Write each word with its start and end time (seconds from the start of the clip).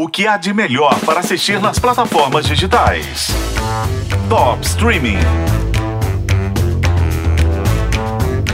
O 0.00 0.06
que 0.06 0.28
há 0.28 0.36
de 0.36 0.54
melhor 0.54 0.96
para 1.00 1.18
assistir 1.18 1.60
nas 1.60 1.76
plataformas 1.80 2.46
digitais? 2.46 3.26
Top 4.28 4.64
Streaming. 4.64 5.18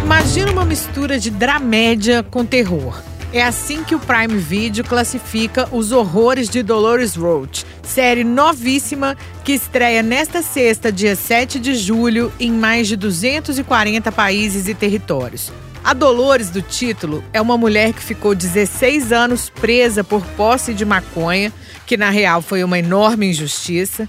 Imagina 0.03 0.51
uma 0.53 0.65
mistura 0.65 1.19
de 1.19 1.29
dramédia 1.31 2.23
com 2.23 2.47
terror. 2.47 2.99
É 3.31 3.43
assim 3.43 3.85
que 3.85 3.95
o 3.95 4.01
Prime 4.01 4.39
Video 4.39 4.83
classifica 4.83 5.69
Os 5.71 5.93
Horrores 5.93 6.49
de 6.49 6.63
Dolores 6.63 7.15
Roach, 7.15 7.67
série 7.83 8.25
novíssima 8.25 9.15
que 9.45 9.53
estreia 9.53 10.03
nesta 10.03 10.41
sexta, 10.41 10.91
dia 10.91 11.15
7 11.15 11.61
de 11.61 11.75
julho, 11.75 12.33
em 12.41 12.51
mais 12.51 12.89
de 12.89 12.97
240 12.97 14.11
países 14.11 14.67
e 14.67 14.75
territórios. 14.75 15.53
A 15.85 15.93
Dolores 15.93 16.49
do 16.49 16.63
título 16.63 17.23
é 17.31 17.43
uma 17.43 17.59
mulher 17.59 17.93
que 17.93 18.03
ficou 18.03 18.35
16 18.35 19.13
anos 19.13 19.51
presa 19.51 20.03
por 20.03 20.25
posse 20.29 20.73
de 20.73 20.83
maconha, 20.83 21.53
que 21.87 21.99
na 21.99 22.09
real 22.09 22.41
foi 22.41 22.65
uma 22.65 22.79
enorme 22.79 23.29
injustiça, 23.29 24.09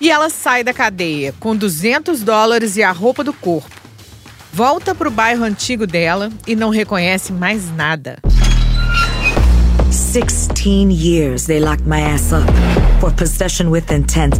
e 0.00 0.08
ela 0.08 0.30
sai 0.30 0.62
da 0.62 0.72
cadeia 0.72 1.34
com 1.40 1.56
200 1.56 2.22
dólares 2.22 2.76
e 2.76 2.82
a 2.84 2.92
roupa 2.92 3.24
do 3.24 3.32
corpo. 3.32 3.74
Volta 4.52 4.94
para 4.94 5.08
o 5.08 5.10
bairro 5.10 5.42
antigo 5.42 5.84
dela 5.84 6.30
e 6.46 6.54
não 6.54 6.70
reconhece 6.70 7.32
mais 7.32 7.74
nada. 7.74 8.18
16 9.90 10.92
years 10.92 11.46
they 11.46 11.58
locked 11.58 11.88
my 11.88 12.00
ass 12.00 12.32
up 12.32 12.46
for 13.00 13.12
possession 13.12 13.68
with 13.68 13.90
intent. 13.90 14.34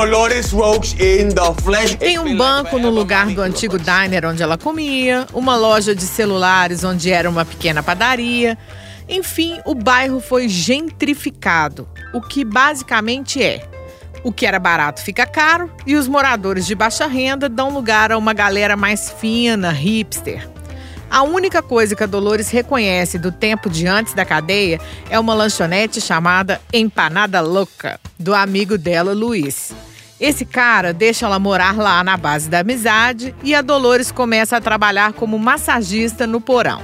Dolores 0.00 0.54
in 0.98 1.28
the 1.28 1.62
flesh. 1.62 1.94
Tem 1.96 2.18
um 2.18 2.34
banco 2.34 2.78
no 2.78 2.88
lugar 2.88 3.26
do 3.26 3.42
antigo 3.42 3.78
diner 3.78 4.24
onde 4.24 4.42
ela 4.42 4.56
comia, 4.56 5.26
uma 5.30 5.56
loja 5.56 5.94
de 5.94 6.04
celulares 6.04 6.82
onde 6.82 7.10
era 7.10 7.28
uma 7.28 7.44
pequena 7.44 7.82
padaria. 7.82 8.56
Enfim, 9.06 9.60
o 9.66 9.74
bairro 9.74 10.18
foi 10.18 10.48
gentrificado, 10.48 11.86
o 12.14 12.20
que 12.22 12.46
basicamente 12.46 13.42
é: 13.42 13.62
o 14.24 14.32
que 14.32 14.46
era 14.46 14.58
barato 14.58 15.02
fica 15.02 15.26
caro 15.26 15.70
e 15.86 15.94
os 15.94 16.08
moradores 16.08 16.64
de 16.64 16.74
baixa 16.74 17.06
renda 17.06 17.46
dão 17.46 17.68
lugar 17.68 18.10
a 18.10 18.16
uma 18.16 18.32
galera 18.32 18.78
mais 18.78 19.10
fina, 19.10 19.70
hipster. 19.70 20.48
A 21.10 21.22
única 21.24 21.60
coisa 21.60 21.96
que 21.96 22.04
a 22.04 22.06
Dolores 22.06 22.50
reconhece 22.50 23.18
do 23.18 23.32
tempo 23.32 23.68
de 23.68 23.84
antes 23.88 24.14
da 24.14 24.24
cadeia 24.24 24.80
é 25.10 25.18
uma 25.18 25.34
lanchonete 25.34 26.00
chamada 26.00 26.60
Empanada 26.72 27.40
Louca, 27.40 27.98
do 28.16 28.32
amigo 28.32 28.78
dela, 28.78 29.12
Luiz. 29.12 29.72
Esse 30.20 30.44
cara 30.44 30.92
deixa 30.92 31.26
ela 31.26 31.38
morar 31.40 31.76
lá 31.76 32.04
na 32.04 32.16
base 32.16 32.48
da 32.48 32.60
amizade 32.60 33.34
e 33.42 33.56
a 33.56 33.60
Dolores 33.60 34.12
começa 34.12 34.56
a 34.56 34.60
trabalhar 34.60 35.12
como 35.12 35.36
massagista 35.36 36.28
no 36.28 36.40
porão. 36.40 36.80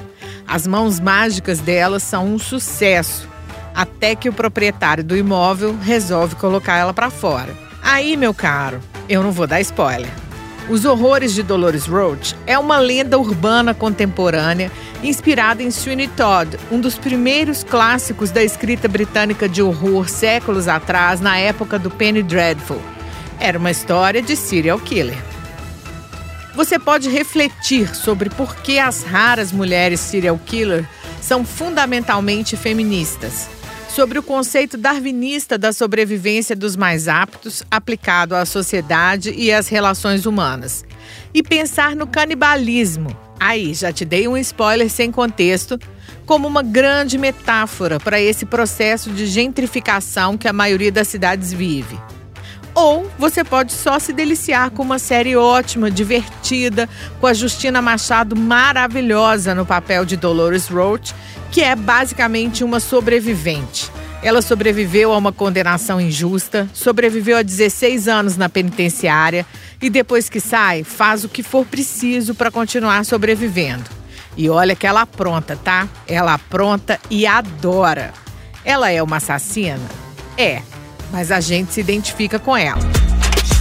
As 0.49 0.67
mãos 0.67 0.99
mágicas 0.99 1.61
dela 1.61 2.01
são 2.01 2.27
um 2.27 2.39
sucesso, 2.39 3.29
até 3.75 4.17
que 4.17 4.29
o 4.29 4.33
proprietário 4.33 5.05
do 5.05 5.17
imóvel 5.17 5.77
resolve 5.81 6.35
colocar 6.35 6.77
ela 6.77 6.93
para 6.93 7.11
fora. 7.11 7.55
Aí, 7.81 8.17
meu 8.17 8.35
caro, 8.35 8.81
eu 9.09 9.23
não 9.23 9.31
vou 9.31 9.47
dar 9.47 9.61
spoiler. 9.61 10.26
Os 10.69 10.85
Horrores 10.85 11.33
de 11.33 11.45
Dolores 11.45 11.87
Roach 11.87 12.35
é 12.45 12.59
uma 12.59 12.79
lenda 12.79 13.17
urbana 13.17 13.73
contemporânea 13.73 14.71
inspirada 15.01 15.63
em 15.63 15.71
Sweeney 15.71 16.09
Todd, 16.09 16.59
um 16.73 16.81
dos 16.81 16.99
primeiros 16.99 17.63
clássicos 17.63 18.33
da 18.33 18.43
escrita 18.43 18.89
britânica 18.89 19.49
de 19.49 19.63
horror 19.63 20.09
séculos 20.09 20.67
atrás, 20.67 21.21
na 21.21 21.39
época 21.39 21.79
do 21.79 21.89
Penny 21.89 22.21
Dreadful. 22.21 22.83
Era 23.39 23.59
uma 23.61 23.71
história 23.71 24.21
de 24.21 24.35
serial 24.35 24.81
killer. 24.81 25.23
Você 26.57 26.81
pode 26.81 27.09
refletir 27.09 27.95
sobre 27.95 28.29
por 28.29 28.57
que 28.57 28.81
as 28.81 29.05
raras 29.05 29.53
mulheres 29.53 30.01
serial 30.01 30.41
killer 30.45 30.85
são 31.21 31.45
fundamentalmente 31.45 32.57
feministas 32.57 33.56
sobre 33.97 34.19
o 34.19 34.23
conceito 34.23 34.77
darwinista 34.77 35.57
da 35.57 35.73
sobrevivência 35.73 36.55
dos 36.55 36.77
mais 36.77 37.09
aptos 37.09 37.63
aplicado 37.71 38.37
à 38.37 38.45
sociedade 38.45 39.33
e 39.35 39.51
às 39.51 39.69
relações 39.69 40.27
humanas. 40.27 40.85
E 41.33 41.43
pensar 41.43 41.97
no 41.97 42.07
canibalismo. 42.07 43.09
Aí, 43.41 43.73
já 43.73 43.91
te 43.91 44.05
dei 44.05 44.29
um 44.29 44.37
spoiler 44.37 44.91
sem 44.91 45.11
contexto, 45.11 45.81
como 46.27 46.47
uma 46.47 46.63
grande 46.63 47.17
metáfora 47.17 47.99
para 47.99 48.21
esse 48.21 48.45
processo 48.45 49.09
de 49.09 49.25
gentrificação 49.25 50.37
que 50.37 50.47
a 50.47 50.53
maioria 50.53 50.93
das 50.93 51.09
cidades 51.09 51.51
vive. 51.51 51.99
Ou 52.75 53.11
você 53.19 53.43
pode 53.43 53.73
só 53.73 53.99
se 53.99 54.13
deliciar 54.13 54.71
com 54.73 54.83
uma 54.83 54.99
série 54.99 55.35
ótima, 55.37 55.91
divertida, 55.91 56.87
com 57.19 57.27
a 57.27 57.33
Justina 57.33 57.81
Machado 57.81 58.37
maravilhosa 58.37 59.55
no 59.55 59.65
papel 59.65 60.05
de 60.05 60.19
Dolores 60.19 60.69
Roach, 60.69 61.15
que 61.51 61.63
é 61.63 61.75
basicamente 61.75 62.63
uma 62.63 62.79
sobrevivente. 62.79 63.86
Ela 64.27 64.43
sobreviveu 64.43 65.13
a 65.13 65.17
uma 65.17 65.31
condenação 65.31 66.01
injusta, 66.01 66.69
sobreviveu 66.75 67.37
a 67.37 67.43
16 67.43 68.09
anos 68.09 68.37
na 68.37 68.49
penitenciária 68.49 69.47
e 69.81 69.89
depois 69.89 70.29
que 70.29 70.41
sai, 70.41 70.83
faz 70.83 71.23
o 71.23 71.29
que 71.29 71.45
for 71.45 71.65
preciso 71.65 72.35
para 72.35 72.51
continuar 72.51 73.05
sobrevivendo. 73.05 73.85
E 74.37 74.51
olha 74.51 74.75
que 74.75 74.85
ela 74.85 75.03
apronta, 75.03 75.55
tá? 75.55 75.87
Ela 76.09 76.35
apronta 76.35 76.99
e 77.09 77.25
adora. 77.25 78.13
Ela 78.65 78.91
é 78.91 79.01
uma 79.01 79.19
assassina? 79.19 79.79
É, 80.37 80.61
mas 81.13 81.31
a 81.31 81.39
gente 81.39 81.73
se 81.73 81.79
identifica 81.79 82.41
com 82.41 82.57
ela. 82.57 82.83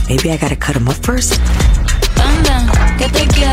Maybe 0.10 0.30
I 0.30 0.36
gotta 0.36 0.56
cut 0.56 0.80
him 0.80 0.90
up 0.90 1.00
first. 1.06 1.34
Anda, 2.18 2.98
que 2.98 3.08
te. 3.12 3.46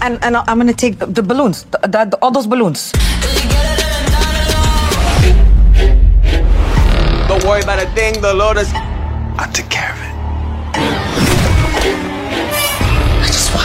And, 0.00 0.18
and 0.22 0.36
I'm 0.48 0.56
gonna 0.56 0.72
take 0.72 0.96
the, 0.96 1.06
the 1.06 1.20
balloons, 1.20 1.66
the, 1.70 2.06
the, 2.06 2.18
all 2.22 2.32
those 2.32 2.48
balloons. 2.48 2.92
Worry 7.46 7.62
about 7.62 7.78
a 7.78 7.86
thing, 7.94 8.20
Dolores. 8.20 8.68
I 9.38 9.46
took 9.52 9.68
care 9.70 9.92
of 9.92 10.00
it. 10.02 10.16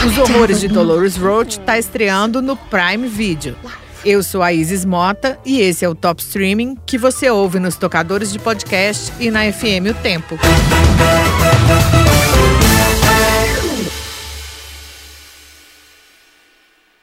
Os 0.06 0.18
Horrores 0.18 0.60
de 0.60 0.68
Dolores 0.68 1.16
Roach 1.16 1.58
está 1.58 1.78
estreando 1.78 2.40
no 2.40 2.56
Prime 2.56 3.08
Video. 3.08 3.56
Eu 4.04 4.22
sou 4.22 4.42
a 4.42 4.52
Isis 4.52 4.84
Mota 4.84 5.38
e 5.44 5.60
esse 5.60 5.84
é 5.84 5.88
o 5.88 5.94
Top 5.94 6.20
Streaming 6.20 6.76
que 6.84 6.98
você 6.98 7.30
ouve 7.30 7.60
nos 7.60 7.76
tocadores 7.76 8.32
de 8.32 8.38
podcast 8.38 9.12
e 9.20 9.30
na 9.30 9.52
FM 9.52 9.90
O 9.90 9.94
Tempo. 9.94 10.36